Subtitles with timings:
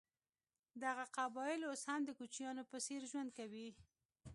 [0.83, 3.67] دغه قبایل اوس هم د کوچیانو په څېر ژوند کوي.